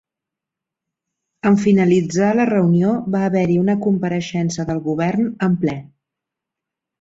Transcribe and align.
En 1.49 1.57
finalitzar 1.65 2.29
la 2.39 2.47
reunió 2.51 2.93
va 3.17 3.21
haver-hi 3.27 3.59
una 3.65 3.77
compareixença 3.85 4.67
del 4.71 4.83
Govern 4.89 5.29
en 5.51 5.61
ple. 5.67 5.77